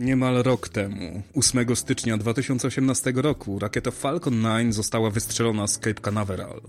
[0.00, 6.60] Niemal rok temu, 8 stycznia 2018 roku, rakieta Falcon 9 została wystrzelona z Cape Canaveral.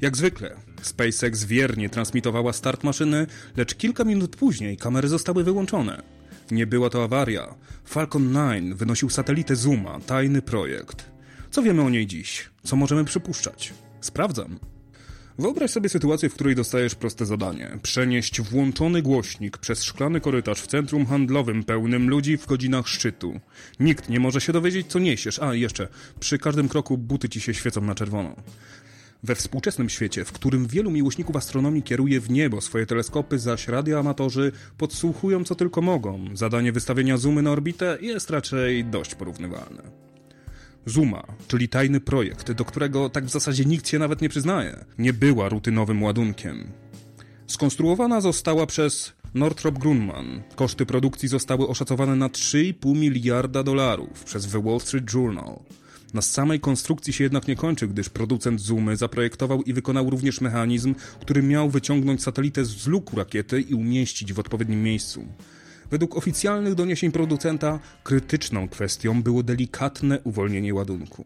[0.00, 3.26] Jak zwykle, SpaceX wiernie transmitowała start maszyny,
[3.56, 6.02] lecz kilka minut później kamery zostały wyłączone.
[6.50, 7.54] Nie była to awaria.
[7.84, 11.10] Falcon 9 wynosił satelitę Zuma, tajny projekt.
[11.50, 12.50] Co wiemy o niej dziś?
[12.64, 13.74] Co możemy przypuszczać?
[14.00, 14.58] Sprawdzam.
[15.38, 20.66] Wyobraź sobie sytuację, w której dostajesz proste zadanie: przenieść włączony głośnik przez szklany korytarz w
[20.66, 23.40] centrum handlowym pełnym ludzi w godzinach szczytu.
[23.80, 25.88] Nikt nie może się dowiedzieć, co niesiesz, a jeszcze
[26.20, 28.36] przy każdym kroku buty ci się świecą na czerwono.
[29.22, 34.52] We współczesnym świecie, w którym wielu miłośników astronomii kieruje w niebo swoje teleskopy, zaś radioamatorzy
[34.78, 40.05] podsłuchują co tylko mogą, zadanie wystawienia zoomy na orbitę jest raczej dość porównywalne.
[40.86, 45.12] Zuma, czyli tajny projekt, do którego tak w zasadzie nikt się nawet nie przyznaje, nie
[45.12, 46.72] była rutynowym ładunkiem.
[47.46, 50.42] Skonstruowana została przez Northrop Grumman.
[50.54, 55.58] Koszty produkcji zostały oszacowane na 3,5 miliarda dolarów przez The Wall Street Journal.
[56.14, 60.94] Na samej konstrukcji się jednak nie kończy, gdyż producent Zoomy zaprojektował i wykonał również mechanizm,
[61.20, 65.26] który miał wyciągnąć satelitę z luku rakiety i umieścić w odpowiednim miejscu.
[65.90, 71.24] Według oficjalnych doniesień producenta krytyczną kwestią było delikatne uwolnienie ładunku.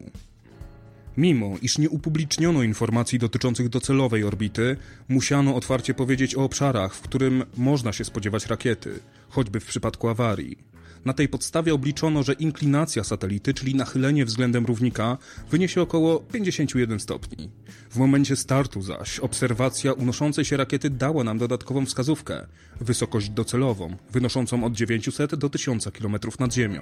[1.17, 4.77] Mimo, iż nie upubliczniono informacji dotyczących docelowej orbity,
[5.09, 10.70] musiano otwarcie powiedzieć o obszarach, w którym można się spodziewać rakiety, choćby w przypadku awarii.
[11.05, 15.17] Na tej podstawie obliczono, że inklinacja satelity, czyli nachylenie względem równika,
[15.51, 17.49] wyniesie około 51 stopni.
[17.89, 22.47] W momencie startu zaś obserwacja unoszącej się rakiety dała nam dodatkową wskazówkę
[22.81, 26.81] wysokość docelową, wynoszącą od 900 do 1000 km nad Ziemią.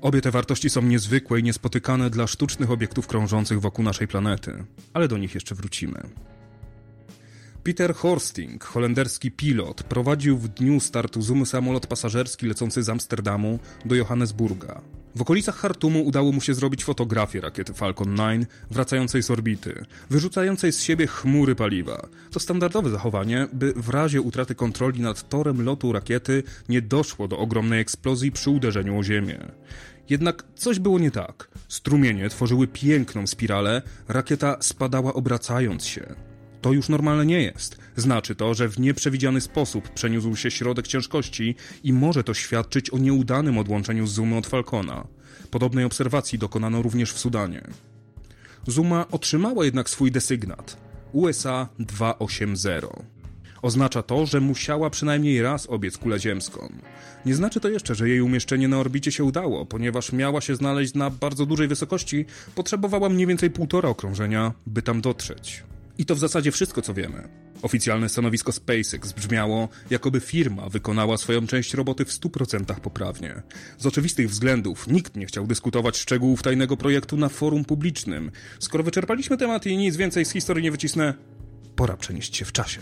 [0.00, 5.08] Obie te wartości są niezwykłe i niespotykane dla sztucznych obiektów krążących wokół naszej planety, ale
[5.08, 6.02] do nich jeszcze wrócimy.
[7.64, 13.94] Peter Horsting, holenderski pilot, prowadził w dniu startu Zoomy samolot pasażerski lecący z Amsterdamu do
[13.94, 14.80] Johannesburga.
[15.14, 20.72] W okolicach Hartumu udało mu się zrobić fotografię rakiety Falcon 9 wracającej z orbity, wyrzucającej
[20.72, 22.08] z siebie chmury paliwa.
[22.30, 27.38] To standardowe zachowanie, by w razie utraty kontroli nad torem lotu rakiety nie doszło do
[27.38, 29.38] ogromnej eksplozji przy uderzeniu o ziemię.
[30.10, 31.48] Jednak coś było nie tak.
[31.68, 36.33] Strumienie tworzyły piękną spiralę, rakieta spadała obracając się.
[36.64, 37.78] To już normalne nie jest.
[37.96, 42.98] Znaczy to, że w nieprzewidziany sposób przeniósł się środek ciężkości i może to świadczyć o
[42.98, 45.06] nieudanym odłączeniu Zoomy od Falcona.
[45.50, 47.64] Podobnej obserwacji dokonano również w Sudanie.
[48.66, 50.76] Zuma otrzymała jednak swój desygnat
[51.12, 52.86] USA 280.
[53.62, 56.72] Oznacza to, że musiała przynajmniej raz obiec kulę ziemską.
[57.26, 60.94] Nie znaczy to jeszcze, że jej umieszczenie na orbicie się udało, ponieważ miała się znaleźć
[60.94, 65.64] na bardzo dużej wysokości, potrzebowała mniej więcej półtora okrążenia, by tam dotrzeć.
[65.98, 67.28] I to w zasadzie wszystko, co wiemy.
[67.62, 73.42] Oficjalne stanowisko SpaceX brzmiało, jakoby firma wykonała swoją część roboty w 100% poprawnie.
[73.78, 78.30] Z oczywistych względów nikt nie chciał dyskutować szczegółów tajnego projektu na forum publicznym.
[78.58, 81.14] Skoro wyczerpaliśmy temat i nic więcej z historii nie wycisnę,
[81.76, 82.80] pora przenieść się w czasie.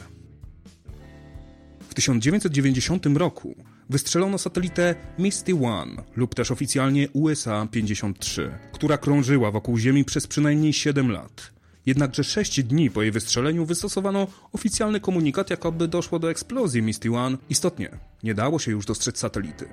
[1.89, 3.57] W 1990 roku
[3.91, 11.11] wystrzelono satelitę Misty One, lub też oficjalnie USA-53, która krążyła wokół Ziemi przez przynajmniej 7
[11.11, 11.53] lat.
[11.87, 17.37] Jednakże sześć dni po jej wystrzeleniu wystosowano oficjalny komunikat, jakoby doszło do eksplozji Misty One.
[17.49, 19.69] Istotnie, nie dało się już dostrzec satelity.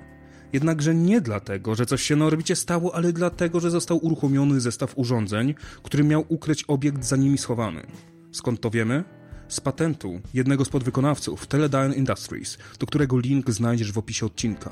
[0.52, 4.98] Jednakże nie dlatego, że coś się na orbicie stało, ale dlatego, że został uruchomiony zestaw
[4.98, 7.86] urządzeń, który miał ukryć obiekt za nimi schowany.
[8.32, 9.19] Skąd to wiemy?
[9.50, 14.70] Z patentu jednego z podwykonawców, Teledyne Industries, do którego link znajdziesz w opisie odcinka.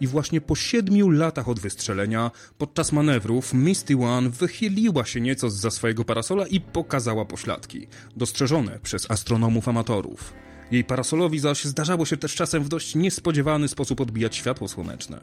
[0.00, 5.70] I właśnie po siedmiu latach od wystrzelenia, podczas manewrów, Misty One wychyliła się nieco za
[5.70, 7.86] swojego parasola i pokazała pośladki,
[8.16, 10.32] dostrzeżone przez astronomów amatorów.
[10.70, 15.20] Jej parasolowi zaś zdarzało się też czasem w dość niespodziewany sposób odbijać światło słoneczne.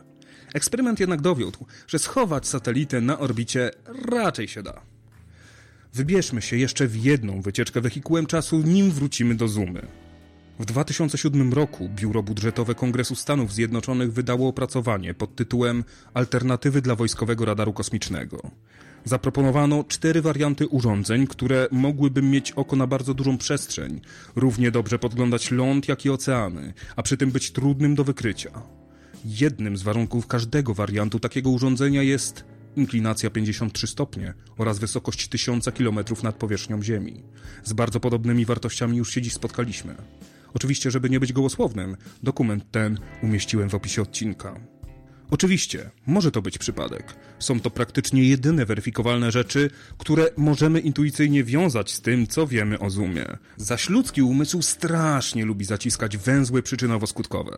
[0.53, 3.72] Eksperyment jednak dowiódł, że schować satelitę na orbicie
[4.11, 4.91] raczej się da.
[5.94, 9.81] Wybierzmy się jeszcze w jedną wycieczkę wehikułem czasu, nim wrócimy do Zoomy.
[10.59, 15.84] W 2007 roku Biuro Budżetowe Kongresu Stanów Zjednoczonych wydało opracowanie pod tytułem
[16.14, 18.41] Alternatywy dla wojskowego radaru kosmicznego.
[19.05, 24.02] Zaproponowano cztery warianty urządzeń, które mogłyby mieć oko na bardzo dużą przestrzeń,
[24.35, 28.52] równie dobrze podglądać ląd, jak i oceany, a przy tym być trudnym do wykrycia.
[29.26, 32.44] Jednym z warunków każdego wariantu takiego urządzenia jest
[32.76, 37.23] inklinacja 53 stopnie oraz wysokość 1000 km nad powierzchnią Ziemi.
[37.64, 39.96] Z bardzo podobnymi wartościami już się dziś spotkaliśmy.
[40.53, 44.80] Oczywiście, żeby nie być gołosłownym, dokument ten umieściłem w opisie odcinka.
[45.31, 47.16] Oczywiście, może to być przypadek.
[47.39, 52.89] Są to praktycznie jedyne weryfikowalne rzeczy, które możemy intuicyjnie wiązać z tym, co wiemy o
[52.89, 53.25] Zoomie.
[53.57, 57.57] Zaś ludzki umysł strasznie lubi zaciskać węzły przyczynowo-skutkowe.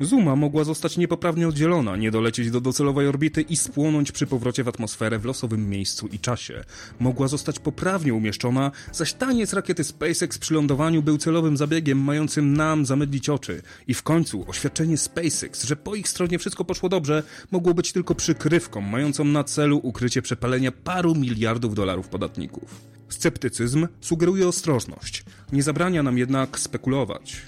[0.00, 4.68] Zuma mogła zostać niepoprawnie oddzielona, nie dolecieć do docelowej orbity i spłonąć przy powrocie w
[4.68, 6.64] atmosferę w losowym miejscu i czasie.
[7.00, 12.86] Mogła zostać poprawnie umieszczona, zaś taniec rakiety SpaceX przy lądowaniu był celowym zabiegiem mającym nam
[12.86, 13.62] zamydlić oczy.
[13.88, 17.09] I w końcu oświadczenie SpaceX, że po ich stronie wszystko poszło dobrze,
[17.50, 22.80] mogło być tylko przykrywką mającą na celu ukrycie przepalenia paru miliardów dolarów podatników.
[23.08, 27.42] Sceptycyzm sugeruje ostrożność, nie zabrania nam jednak spekulować.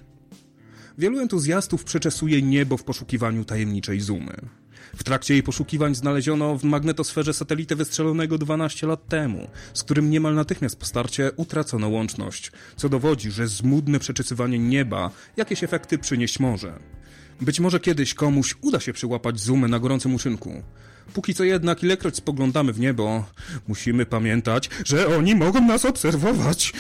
[0.99, 4.37] Wielu entuzjastów przeczesuje niebo w poszukiwaniu tajemniczej Zumy.
[4.97, 10.35] W trakcie jej poszukiwań znaleziono w magnetosferze satelitę wystrzelonego 12 lat temu, z którym niemal
[10.35, 16.79] natychmiast po starcie utracono łączność, co dowodzi, że zmudne przeczesywanie nieba jakieś efekty przynieść może.
[17.43, 20.63] Być może kiedyś komuś uda się przyłapać zoomy na gorącym uczynku.
[21.15, 23.25] Póki co jednak, ilekroć spoglądamy w niebo,
[23.69, 26.73] musimy pamiętać, że oni mogą nas obserwować.